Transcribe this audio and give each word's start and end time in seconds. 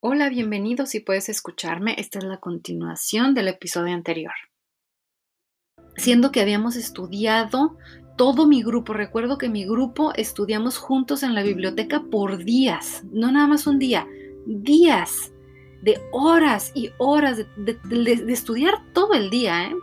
Hola, 0.00 0.28
bienvenidos 0.28 0.90
si 0.90 1.00
puedes 1.00 1.28
escucharme. 1.28 1.96
Esta 1.98 2.20
es 2.20 2.24
la 2.24 2.38
continuación 2.38 3.34
del 3.34 3.48
episodio 3.48 3.94
anterior. 3.94 4.32
Siendo 5.96 6.30
que 6.30 6.40
habíamos 6.40 6.76
estudiado 6.76 7.76
todo 8.16 8.46
mi 8.46 8.62
grupo, 8.62 8.92
recuerdo 8.92 9.38
que 9.38 9.48
mi 9.48 9.66
grupo 9.66 10.12
estudiamos 10.14 10.78
juntos 10.78 11.24
en 11.24 11.34
la 11.34 11.42
biblioteca 11.42 12.04
por 12.12 12.44
días, 12.44 13.02
no 13.10 13.32
nada 13.32 13.48
más 13.48 13.66
un 13.66 13.80
día, 13.80 14.06
días 14.46 15.32
de 15.82 16.00
horas 16.12 16.70
y 16.76 16.90
horas 16.98 17.38
de, 17.56 18.22
estudiar 18.28 18.74
todo 18.92 19.14
el 19.14 19.30
día, 19.30 19.64
¿eh? 19.64 19.74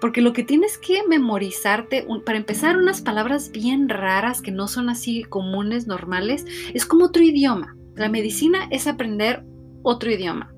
Porque 0.00 0.22
lo 0.22 0.32
que 0.32 0.42
tienes 0.42 0.76
que 0.76 1.06
memorizarte, 1.06 2.04
para 2.26 2.36
empezar, 2.36 2.76
unas 2.76 3.00
palabras 3.00 3.52
bien 3.52 3.88
raras 3.88 4.42
que 4.42 4.50
no 4.50 4.66
son 4.66 4.88
así 4.88 5.22
comunes, 5.22 5.86
normales, 5.86 6.44
es 6.74 6.84
como 6.84 7.04
otro 7.04 7.22
idioma. 7.22 7.76
La 7.94 8.08
medicina 8.08 8.68
es 8.70 8.86
aprender 8.86 9.44
otro 9.82 10.10
idioma. 10.10 10.54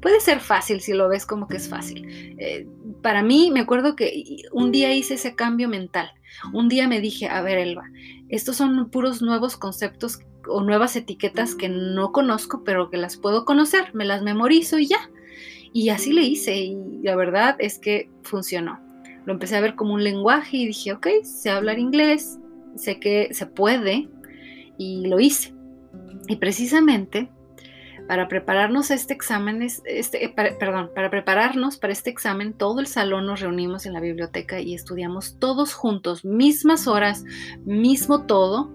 Puede 0.00 0.20
ser 0.20 0.40
fácil 0.40 0.80
si 0.80 0.92
lo 0.92 1.08
ves 1.08 1.26
como 1.26 1.46
que 1.46 1.56
es 1.56 1.68
fácil. 1.68 2.36
Eh, 2.38 2.66
para 3.02 3.22
mí, 3.22 3.50
me 3.52 3.60
acuerdo 3.60 3.96
que 3.96 4.24
un 4.52 4.72
día 4.72 4.92
hice 4.94 5.14
ese 5.14 5.34
cambio 5.34 5.68
mental. 5.68 6.10
Un 6.52 6.68
día 6.68 6.88
me 6.88 7.00
dije, 7.00 7.28
a 7.28 7.42
ver, 7.42 7.58
Elba, 7.58 7.84
estos 8.28 8.56
son 8.56 8.90
puros 8.90 9.22
nuevos 9.22 9.56
conceptos 9.56 10.20
o 10.48 10.62
nuevas 10.62 10.96
etiquetas 10.96 11.54
que 11.54 11.68
no 11.68 12.12
conozco, 12.12 12.62
pero 12.64 12.90
que 12.90 12.96
las 12.96 13.16
puedo 13.16 13.44
conocer. 13.44 13.94
Me 13.94 14.04
las 14.04 14.22
memorizo 14.22 14.78
y 14.78 14.86
ya. 14.86 15.10
Y 15.72 15.90
así 15.90 16.12
le 16.12 16.22
hice 16.22 16.56
y 16.56 16.76
la 17.02 17.14
verdad 17.14 17.56
es 17.58 17.78
que 17.78 18.10
funcionó. 18.22 18.80
Lo 19.24 19.32
empecé 19.32 19.56
a 19.56 19.60
ver 19.60 19.76
como 19.76 19.94
un 19.94 20.02
lenguaje 20.02 20.56
y 20.56 20.66
dije, 20.66 20.92
ok, 20.92 21.06
sé 21.22 21.50
hablar 21.50 21.78
inglés, 21.78 22.38
sé 22.74 22.98
que 22.98 23.28
se 23.32 23.46
puede 23.46 24.08
y 24.78 25.06
lo 25.06 25.20
hice. 25.20 25.54
Y 26.28 26.36
precisamente 26.36 27.30
para 28.10 28.26
prepararnos 28.26 28.90
este 28.90 29.14
examen, 29.14 29.62
este, 29.62 30.24
eh, 30.24 30.34
perdón, 30.58 30.90
para 30.96 31.10
prepararnos 31.10 31.76
para 31.76 31.92
este 31.92 32.10
examen, 32.10 32.52
todo 32.52 32.80
el 32.80 32.88
salón 32.88 33.26
nos 33.26 33.38
reunimos 33.38 33.86
en 33.86 33.92
la 33.92 34.00
biblioteca 34.00 34.58
y 34.58 34.74
estudiamos 34.74 35.38
todos 35.38 35.74
juntos, 35.74 36.24
mismas 36.24 36.88
horas, 36.88 37.24
mismo 37.64 38.26
todo, 38.26 38.74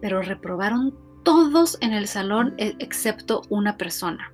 pero 0.00 0.22
reprobaron 0.22 0.96
todos 1.24 1.76
en 1.82 1.92
el 1.92 2.06
salón 2.06 2.54
e, 2.56 2.74
excepto 2.78 3.42
una 3.50 3.76
persona. 3.76 4.32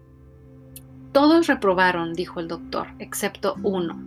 Todos 1.10 1.48
reprobaron, 1.48 2.12
dijo 2.12 2.38
el 2.38 2.46
doctor, 2.46 2.86
excepto 3.00 3.56
uno. 3.64 4.00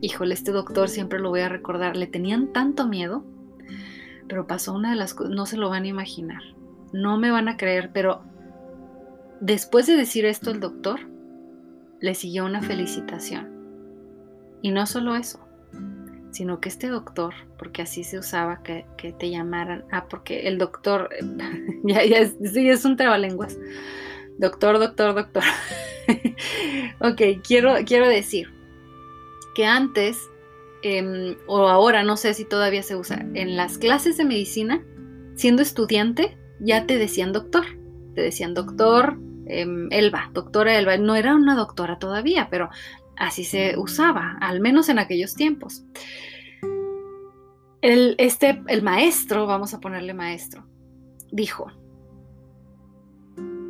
Híjole, 0.00 0.34
este 0.34 0.50
doctor 0.50 0.88
siempre 0.88 1.20
lo 1.20 1.28
voy 1.28 1.42
a 1.42 1.48
recordar, 1.48 1.96
le 1.96 2.08
tenían 2.08 2.52
tanto 2.52 2.88
miedo, 2.88 3.24
pero 4.26 4.48
pasó 4.48 4.72
una 4.72 4.90
de 4.90 4.96
las 4.96 5.14
cosas, 5.14 5.32
no 5.32 5.46
se 5.46 5.58
lo 5.58 5.70
van 5.70 5.84
a 5.84 5.88
imaginar 5.88 6.42
no 6.92 7.18
me 7.18 7.30
van 7.30 7.48
a 7.48 7.56
creer, 7.56 7.90
pero 7.92 8.22
después 9.40 9.86
de 9.86 9.96
decir 9.96 10.24
esto 10.24 10.50
el 10.50 10.60
doctor, 10.60 11.00
le 12.00 12.14
siguió 12.14 12.44
una 12.44 12.62
felicitación. 12.62 13.48
Y 14.62 14.70
no 14.72 14.86
solo 14.86 15.16
eso, 15.16 15.40
sino 16.30 16.60
que 16.60 16.68
este 16.68 16.88
doctor, 16.88 17.34
porque 17.58 17.82
así 17.82 18.04
se 18.04 18.18
usaba 18.18 18.62
que, 18.62 18.84
te 19.18 19.30
llamaran, 19.30 19.84
ah, 19.90 20.06
porque 20.08 20.48
el 20.48 20.58
doctor, 20.58 21.10
ya, 21.84 22.04
ya 22.04 22.18
es, 22.18 22.36
sí, 22.52 22.68
es 22.68 22.84
un 22.84 22.96
trabalenguas. 22.96 23.58
Doctor, 24.38 24.78
doctor, 24.78 25.14
doctor. 25.14 25.42
ok, 27.00 27.42
quiero, 27.46 27.74
quiero 27.84 28.08
decir 28.08 28.50
que 29.54 29.66
antes, 29.66 30.30
em, 30.82 31.36
o 31.46 31.68
ahora, 31.68 32.02
no 32.02 32.16
sé 32.16 32.34
si 32.34 32.44
todavía 32.44 32.82
se 32.82 32.96
usa, 32.96 33.26
en 33.34 33.56
las 33.56 33.78
clases 33.78 34.16
de 34.16 34.24
medicina, 34.24 34.82
siendo 35.34 35.62
estudiante, 35.62 36.38
ya 36.60 36.86
te 36.86 36.98
decían 36.98 37.32
doctor, 37.32 37.64
te 38.14 38.22
decían 38.22 38.54
doctor 38.54 39.18
em, 39.46 39.88
Elba, 39.90 40.30
doctora 40.32 40.78
Elba. 40.78 40.96
No 40.98 41.16
era 41.16 41.34
una 41.34 41.56
doctora 41.56 41.98
todavía, 41.98 42.48
pero 42.50 42.70
así 43.16 43.44
se 43.44 43.76
usaba, 43.78 44.36
al 44.40 44.60
menos 44.60 44.88
en 44.88 44.98
aquellos 44.98 45.34
tiempos. 45.34 45.84
El, 47.82 48.14
este, 48.18 48.62
el 48.66 48.82
maestro, 48.82 49.46
vamos 49.46 49.72
a 49.72 49.80
ponerle 49.80 50.12
maestro, 50.12 50.66
dijo, 51.32 51.70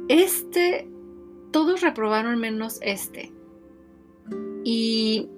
este, 0.09 0.89
todos 1.53 1.81
reprobaron 1.81 2.41
menos 2.41 2.79
este. 2.83 3.33
Y 4.65 5.29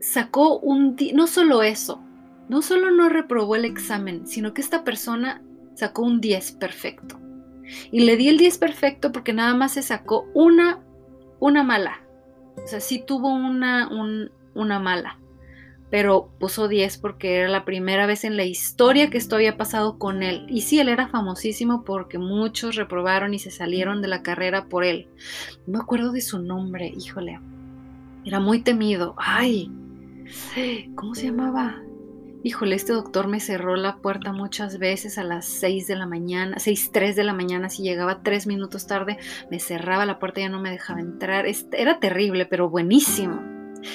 sacó 0.00 0.58
un, 0.58 0.96
no 1.12 1.26
solo 1.26 1.62
eso, 1.62 2.00
no 2.48 2.62
solo 2.62 2.90
no 2.90 3.08
reprobó 3.08 3.56
el 3.56 3.64
examen, 3.64 4.26
sino 4.26 4.54
que 4.54 4.62
esta 4.62 4.84
persona 4.84 5.42
sacó 5.74 6.02
un 6.02 6.20
10 6.20 6.52
perfecto. 6.52 7.18
Y 7.90 8.00
le 8.00 8.16
di 8.16 8.28
el 8.28 8.38
10 8.38 8.58
perfecto 8.58 9.12
porque 9.12 9.32
nada 9.32 9.54
más 9.54 9.72
se 9.72 9.82
sacó 9.82 10.28
una, 10.34 10.80
una 11.40 11.62
mala. 11.62 12.00
O 12.62 12.66
sea, 12.66 12.80
sí 12.80 13.02
tuvo 13.04 13.32
una, 13.32 13.90
una 14.54 14.78
mala. 14.78 15.18
Pero 15.90 16.30
puso 16.38 16.66
10 16.66 16.98
porque 16.98 17.36
era 17.36 17.48
la 17.48 17.64
primera 17.64 18.06
vez 18.06 18.24
en 18.24 18.36
la 18.36 18.44
historia 18.44 19.10
que 19.10 19.18
esto 19.18 19.36
había 19.36 19.56
pasado 19.56 19.98
con 19.98 20.22
él. 20.22 20.46
Y 20.48 20.62
sí, 20.62 20.80
él 20.80 20.88
era 20.88 21.08
famosísimo 21.08 21.84
porque 21.84 22.18
muchos 22.18 22.74
reprobaron 22.76 23.34
y 23.34 23.38
se 23.38 23.50
salieron 23.50 24.02
de 24.02 24.08
la 24.08 24.22
carrera 24.22 24.66
por 24.66 24.84
él. 24.84 25.08
No 25.66 25.78
me 25.78 25.82
acuerdo 25.82 26.12
de 26.12 26.20
su 26.20 26.40
nombre, 26.40 26.92
híjole. 26.96 27.38
Era 28.24 28.40
muy 28.40 28.62
temido. 28.62 29.14
Ay, 29.18 29.70
¿cómo 30.94 31.14
se 31.14 31.26
llamaba? 31.26 31.80
Híjole, 32.44 32.76
este 32.76 32.92
doctor 32.92 33.26
me 33.26 33.40
cerró 33.40 33.74
la 33.74 33.96
puerta 33.96 34.30
muchas 34.32 34.78
veces 34.78 35.16
a 35.16 35.24
las 35.24 35.46
6 35.46 35.86
de 35.86 35.96
la 35.96 36.06
mañana, 36.06 36.58
6, 36.58 36.90
3 36.92 37.16
de 37.16 37.24
la 37.24 37.32
mañana, 37.32 37.70
si 37.70 37.82
llegaba 37.82 38.22
tres 38.22 38.46
minutos 38.46 38.86
tarde, 38.86 39.16
me 39.50 39.58
cerraba 39.58 40.04
la 40.04 40.18
puerta 40.18 40.40
y 40.40 40.42
ya 40.42 40.50
no 40.50 40.60
me 40.60 40.70
dejaba 40.70 41.00
entrar. 41.00 41.46
Era 41.72 41.98
terrible, 42.00 42.44
pero 42.44 42.68
buenísimo. 42.68 43.42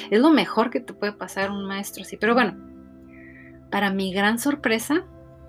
Es 0.09 0.19
lo 0.19 0.31
mejor 0.31 0.71
que 0.71 0.79
te 0.79 0.93
puede 0.93 1.13
pasar 1.13 1.51
un 1.51 1.65
maestro 1.65 2.01
así. 2.01 2.17
Pero 2.17 2.33
bueno, 2.33 2.57
para 3.69 3.91
mi 3.91 4.11
gran 4.11 4.39
sorpresa, 4.39 5.05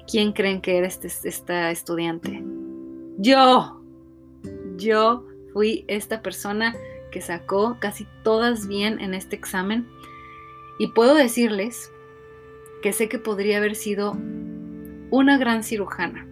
¿quién 0.07 0.33
creen 0.33 0.61
que 0.61 0.77
era 0.77 0.87
este, 0.87 1.09
esta 1.09 1.71
estudiante? 1.71 2.45
Yo. 3.17 3.83
Yo 4.77 5.25
fui 5.55 5.87
esta 5.89 6.21
persona 6.21 6.77
que 7.11 7.23
sacó 7.23 7.79
casi 7.81 8.07
todas 8.23 8.69
bien 8.69 9.01
en 9.01 9.15
este 9.15 9.37
examen. 9.37 9.89
Y 10.79 10.89
puedo 10.89 11.15
decirles 11.15 11.93
que 12.83 12.93
sé 12.93 13.09
que 13.09 13.19
podría 13.19 13.59
haber 13.59 13.75
sido 13.75 14.17
una 15.11 15.39
gran 15.39 15.63
cirujana. 15.63 16.27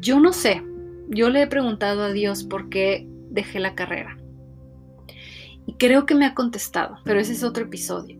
Yo 0.00 0.18
no 0.20 0.32
sé, 0.32 0.62
yo 1.08 1.28
le 1.28 1.42
he 1.42 1.46
preguntado 1.46 2.02
a 2.02 2.12
Dios 2.12 2.44
por 2.44 2.68
qué 2.68 3.06
dejé 3.30 3.60
la 3.60 3.74
carrera. 3.74 4.16
Y 5.66 5.74
creo 5.74 6.06
que 6.06 6.14
me 6.14 6.24
ha 6.24 6.34
contestado, 6.34 6.98
pero 7.04 7.20
ese 7.20 7.32
es 7.32 7.44
otro 7.44 7.64
episodio. 7.64 8.18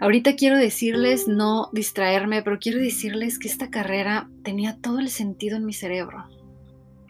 Ahorita 0.00 0.36
quiero 0.36 0.56
decirles, 0.56 1.26
no 1.26 1.70
distraerme, 1.72 2.42
pero 2.42 2.60
quiero 2.60 2.78
decirles 2.78 3.38
que 3.38 3.48
esta 3.48 3.68
carrera 3.68 4.30
tenía 4.44 4.76
todo 4.80 5.00
el 5.00 5.08
sentido 5.08 5.56
en 5.56 5.66
mi 5.66 5.72
cerebro, 5.72 6.24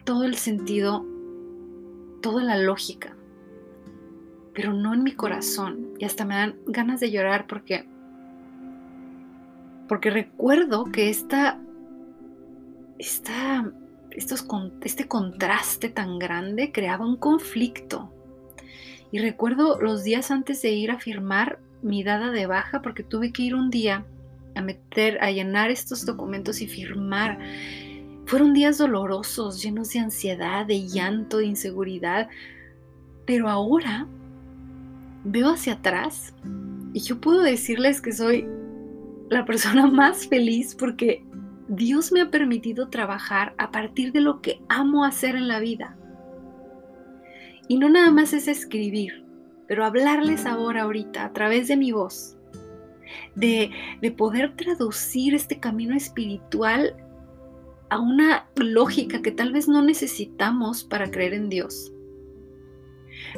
todo 0.04 0.24
el 0.24 0.36
sentido, 0.36 1.04
toda 2.22 2.42
la 2.42 2.56
lógica, 2.56 3.14
pero 4.54 4.72
no 4.72 4.94
en 4.94 5.02
mi 5.02 5.12
corazón. 5.12 5.88
Y 5.98 6.06
hasta 6.06 6.24
me 6.24 6.34
dan 6.34 6.56
ganas 6.66 6.98
de 7.00 7.10
llorar 7.10 7.46
porque 7.46 7.86
porque 9.88 10.10
recuerdo 10.10 10.84
que 10.84 11.08
esta, 11.08 11.58
esta, 12.98 13.72
estos, 14.10 14.46
este 14.82 15.08
contraste 15.08 15.88
tan 15.88 16.18
grande 16.18 16.70
creaba 16.70 17.06
un 17.06 17.16
conflicto. 17.16 18.12
Y 19.10 19.18
recuerdo 19.18 19.80
los 19.80 20.04
días 20.04 20.30
antes 20.30 20.60
de 20.60 20.70
ir 20.70 20.90
a 20.90 20.98
firmar 20.98 21.58
mi 21.82 22.04
dada 22.04 22.30
de 22.30 22.46
baja, 22.46 22.82
porque 22.82 23.02
tuve 23.02 23.32
que 23.32 23.42
ir 23.42 23.54
un 23.54 23.70
día 23.70 24.04
a 24.54 24.60
meter, 24.60 25.22
a 25.22 25.30
llenar 25.30 25.70
estos 25.70 26.04
documentos 26.04 26.60
y 26.60 26.66
firmar. 26.66 27.38
Fueron 28.26 28.52
días 28.52 28.76
dolorosos, 28.76 29.62
llenos 29.62 29.92
de 29.92 30.00
ansiedad, 30.00 30.66
de 30.66 30.86
llanto, 30.86 31.38
de 31.38 31.46
inseguridad. 31.46 32.28
Pero 33.24 33.48
ahora 33.48 34.06
veo 35.24 35.50
hacia 35.50 35.74
atrás 35.74 36.34
y 36.92 37.00
yo 37.00 37.20
puedo 37.20 37.42
decirles 37.42 38.00
que 38.00 38.12
soy 38.12 38.46
la 39.28 39.44
persona 39.44 39.86
más 39.90 40.26
feliz 40.26 40.74
porque 40.74 41.24
Dios 41.68 42.12
me 42.12 42.20
ha 42.20 42.30
permitido 42.30 42.88
trabajar 42.88 43.54
a 43.58 43.70
partir 43.70 44.12
de 44.12 44.20
lo 44.20 44.40
que 44.40 44.60
amo 44.68 45.04
hacer 45.04 45.36
en 45.36 45.48
la 45.48 45.60
vida. 45.60 45.96
Y 47.68 47.78
no 47.78 47.90
nada 47.90 48.10
más 48.10 48.32
es 48.32 48.48
escribir, 48.48 49.24
pero 49.66 49.84
hablarles 49.84 50.46
ahora, 50.46 50.82
ahorita, 50.82 51.26
a 51.26 51.32
través 51.34 51.68
de 51.68 51.76
mi 51.76 51.92
voz, 51.92 52.38
de, 53.34 53.70
de 54.00 54.10
poder 54.10 54.56
traducir 54.56 55.34
este 55.34 55.60
camino 55.60 55.94
espiritual 55.94 56.96
a 57.90 58.00
una 58.00 58.48
lógica 58.56 59.20
que 59.20 59.30
tal 59.30 59.52
vez 59.52 59.68
no 59.68 59.82
necesitamos 59.82 60.84
para 60.84 61.10
creer 61.10 61.34
en 61.34 61.50
Dios 61.50 61.92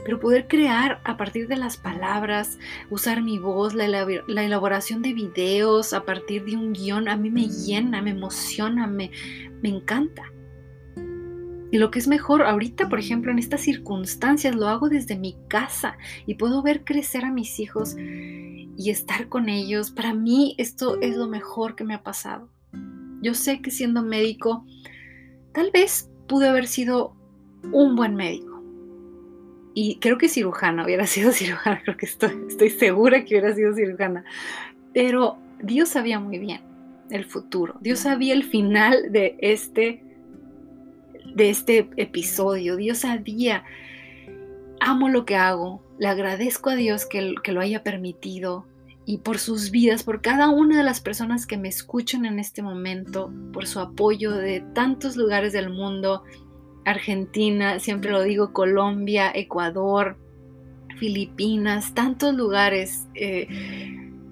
pero 0.05 0.21
poder 0.21 0.47
crear 0.49 1.01
a 1.05 1.17
partir 1.17 1.49
de 1.49 1.57
las 1.57 1.77
palabras, 1.77 2.59
usar 2.91 3.23
mi 3.23 3.39
voz, 3.39 3.75
la, 3.75 3.87
elaboración 3.87 5.03
de 5.03 5.13
videos 5.13 5.93
a 5.93 6.05
partir 6.05 6.45
de 6.45 6.57
un 6.57 6.73
guion, 6.73 7.09
a 7.09 7.17
mí 7.17 7.31
me 7.31 7.49
llena, 7.49 8.03
me 8.03 8.11
emociona, 8.11 8.87
me, 8.87 9.11
me 9.63 9.69
encanta. 9.69 10.25
Y 11.73 11.79
lo 11.79 11.91
que 11.91 12.01
es 12.01 12.09
mejor, 12.09 12.43
ahorita, 12.43 12.89
por 12.89 12.99
ejemplo, 12.99 13.31
en 13.31 13.39
estas 13.39 13.61
circunstancias, 13.61 14.57
lo 14.57 14.67
hago 14.67 14.89
desde 14.89 15.17
mi 15.17 15.37
casa 15.47 15.97
y 16.27 16.35
puedo 16.35 16.63
ver 16.63 16.85
crecer 16.85 17.25
a 17.25 17.31
mis 17.31 17.61
hijos 17.61 17.95
y 17.97 18.91
estar 18.91 19.29
con 19.29 19.49
ellos. 19.49 19.91
Para 19.91 20.13
mí 20.13 20.57
esto 20.59 21.01
es 21.01 21.17
lo 21.17 21.29
mejor 21.29 21.77
que 21.77 21.85
me 21.85 21.95
ha 21.95 22.03
pasado. 22.03 22.49
Yo 23.23 23.35
sé 23.35 23.61
que 23.61 23.71
siendo 23.71 24.03
médico, 24.03 24.65
tal 25.53 25.71
vez 25.71 26.11
pude 26.27 26.49
haber 26.49 26.67
sido 26.67 27.15
un 27.73 27.95
buen 27.95 28.17
médico. 28.17 28.50
Y 29.75 29.99
creo 30.01 30.19
que 30.19 30.29
cirujana, 30.29 30.85
hubiera 30.85 31.07
sido 31.09 31.33
cirujana, 31.33 31.81
creo 31.83 31.97
que 31.97 32.07
estoy, 32.07 32.33
estoy 32.49 32.71
segura 32.71 33.25
que 33.25 33.35
hubiera 33.35 33.55
sido 33.55 33.75
cirujana. 33.75 34.25
Pero 34.93 35.39
Dios 35.63 35.91
sabía 35.91 36.19
muy 36.19 36.39
bien 36.39 36.63
el 37.11 37.25
futuro. 37.25 37.77
Dios 37.81 38.01
sabía 38.01 38.35
el 38.35 38.45
final 38.45 39.11
de 39.11 39.37
este, 39.41 40.03
de 41.35 41.51
este 41.51 41.91
episodio. 41.97 42.77
Dios 42.77 42.99
sabía, 42.99 43.65
amo 44.81 45.09
lo 45.09 45.25
que 45.25 45.37
hago, 45.37 45.83
le 45.99 46.09
agradezco 46.09 46.71
a 46.71 46.77
Dios 46.77 47.07
que, 47.07 47.35
que 47.43 47.53
lo 47.53 47.61
haya 47.61 47.83
permitido 47.83 48.67
y 49.07 49.19
por 49.19 49.39
sus 49.39 49.71
vidas, 49.71 50.05
por 50.05 50.21
cada 50.21 50.51
una 50.51 50.79
de 50.79 50.85
las 50.85 51.01
personas 51.01 51.47
que 51.47 51.57
me 51.57 51.69
escuchan 51.69 52.27
en 52.27 52.39
este 52.39 52.63
momento, 52.63 53.33
por 53.53 53.67
su 53.67 53.81
apoyo 53.81 54.33
de 54.33 54.61
tantos 54.73 55.17
lugares 55.17 55.53
del 55.53 55.71
mundo, 55.71 56.23
Argentina, 56.85 57.79
siempre 57.79 58.11
lo 58.11 58.23
digo, 58.23 58.53
Colombia, 58.53 59.31
Ecuador, 59.35 60.17
Filipinas, 60.99 61.95
tantos 61.95 62.35
lugares. 62.35 63.07
Eh, 63.15 63.49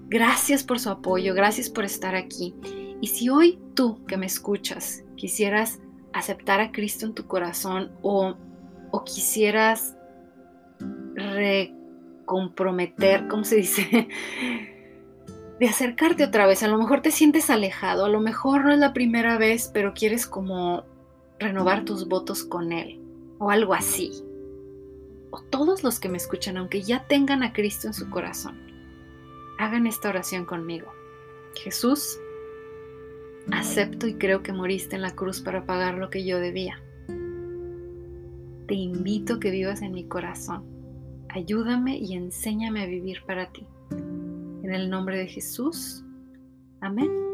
gracias 0.07 0.63
por 0.63 0.79
su 0.79 0.89
apoyo, 0.89 1.33
gracias 1.33 1.69
por 1.69 1.85
estar 1.85 2.15
aquí. 2.15 2.53
Y 3.01 3.07
si 3.07 3.29
hoy 3.29 3.59
tú 3.75 4.03
que 4.05 4.17
me 4.17 4.25
escuchas 4.25 5.03
quisieras 5.15 5.79
aceptar 6.13 6.59
a 6.59 6.71
Cristo 6.71 7.05
en 7.05 7.13
tu 7.13 7.27
corazón 7.27 7.91
o, 8.01 8.35
o 8.91 9.03
quisieras 9.03 9.95
recomprometer, 11.15 13.27
¿cómo 13.27 13.43
se 13.43 13.57
dice? 13.57 14.07
de 15.59 15.67
acercarte 15.67 16.23
otra 16.23 16.47
vez. 16.47 16.63
A 16.63 16.67
lo 16.67 16.77
mejor 16.77 17.01
te 17.01 17.11
sientes 17.11 17.49
alejado, 17.49 18.05
a 18.05 18.09
lo 18.09 18.21
mejor 18.21 18.65
no 18.65 18.71
es 18.71 18.79
la 18.79 18.93
primera 18.93 19.37
vez, 19.37 19.69
pero 19.73 19.93
quieres 19.93 20.25
como 20.25 20.85
renovar 21.39 21.85
tus 21.85 22.07
votos 22.07 22.43
con 22.43 22.71
Él 22.71 22.99
o 23.37 23.49
algo 23.49 23.73
así. 23.73 24.11
O 25.31 25.41
todos 25.41 25.83
los 25.83 25.99
que 25.99 26.09
me 26.09 26.17
escuchan, 26.17 26.57
aunque 26.57 26.81
ya 26.81 27.07
tengan 27.07 27.43
a 27.43 27.53
Cristo 27.53 27.87
en 27.87 27.93
su 27.93 28.09
corazón, 28.09 28.57
hagan 29.57 29.87
esta 29.87 30.09
oración 30.09 30.45
conmigo. 30.45 30.87
Jesús, 31.55 32.19
acepto 33.51 34.07
y 34.07 34.15
creo 34.15 34.43
que 34.43 34.53
moriste 34.53 34.95
en 34.95 35.01
la 35.01 35.15
cruz 35.15 35.41
para 35.41 35.65
pagar 35.65 35.95
lo 35.95 36.09
que 36.09 36.25
yo 36.25 36.39
debía. 36.39 36.81
Te 38.67 38.75
invito 38.75 39.35
a 39.35 39.39
que 39.39 39.51
vivas 39.51 39.81
en 39.81 39.93
mi 39.93 40.05
corazón. 40.05 40.63
Ayúdame 41.29 41.97
y 41.97 42.13
enséñame 42.13 42.83
a 42.83 42.87
vivir 42.87 43.23
para 43.25 43.51
ti. 43.51 43.65
En 43.91 44.73
el 44.73 44.89
nombre 44.89 45.17
de 45.17 45.27
Jesús. 45.27 46.03
Amén. 46.81 47.28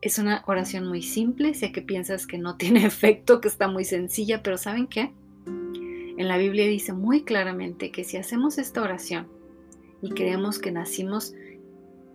Es 0.00 0.18
una 0.18 0.42
oración 0.46 0.88
muy 0.88 1.02
simple, 1.02 1.54
sé 1.54 1.72
que 1.72 1.82
piensas 1.82 2.26
que 2.26 2.38
no 2.38 2.56
tiene 2.58 2.84
efecto, 2.86 3.40
que 3.40 3.48
está 3.48 3.68
muy 3.68 3.84
sencilla, 3.84 4.42
pero 4.42 4.58
¿saben 4.58 4.86
qué? 4.86 5.12
En 5.46 6.28
la 6.28 6.36
Biblia 6.36 6.66
dice 6.66 6.92
muy 6.92 7.22
claramente 7.22 7.90
que 7.90 8.04
si 8.04 8.16
hacemos 8.16 8.58
esta 8.58 8.82
oración 8.82 9.26
y 10.02 10.10
creemos 10.10 10.58
que 10.58 10.70
nacimos, 10.70 11.34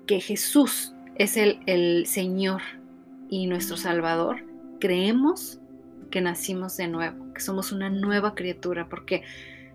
que 0.06 0.20
Jesús 0.20 0.94
es 1.16 1.38
el, 1.38 1.60
el 1.66 2.06
Señor 2.06 2.62
y 3.30 3.48
nuestro 3.48 3.78
Salvador, 3.78 4.44
creemos 4.80 5.60
que 6.12 6.22
nacimos 6.22 6.78
de 6.78 6.88
nuevo, 6.88 7.34
que 7.34 7.42
somos 7.42 7.72
una 7.72 7.90
nueva 7.90 8.36
criatura, 8.36 8.88
porque 8.90 9.24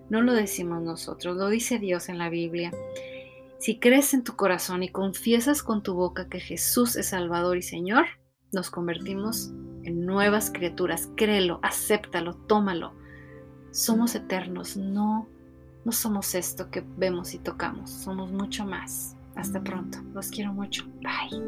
no 0.09 0.23
lo 0.23 0.33
decimos 0.33 0.83
nosotros, 0.83 1.37
lo 1.37 1.49
dice 1.49 1.79
Dios 1.79 2.09
en 2.09 2.19
la 2.19 2.29
Biblia. 2.29 2.71
Si 3.61 3.79
crees 3.79 4.15
en 4.15 4.25
tu 4.25 4.37
corazón 4.37 4.83
y 4.83 4.89
confiesas 4.89 5.63
con 5.63 5.83
tu 5.83 5.93
boca 5.93 6.31
que 6.31 6.41
Jesús 6.41 6.97
es 6.97 7.09
Salvador 7.09 7.59
y 7.59 7.63
Señor, 7.63 8.07
nos 8.53 8.71
convertimos 8.71 9.51
en 9.85 10.07
nuevas 10.07 10.51
criaturas. 10.51 11.11
Créelo, 11.15 11.61
acéptalo, 11.63 12.35
tómalo. 12.35 12.95
Somos 13.71 14.15
eternos, 14.15 14.79
no, 14.79 15.29
no 15.85 15.93
somos 15.93 16.35
esto 16.35 16.71
que 16.71 16.83
vemos 16.97 17.35
y 17.35 17.39
tocamos, 17.39 17.91
somos 17.91 18.33
mucho 18.33 18.65
más. 18.65 19.15
Hasta 19.37 19.63
pronto, 19.63 19.99
los 20.15 20.29
quiero 20.29 20.55
mucho. 20.55 20.87
Bye. 21.03 21.39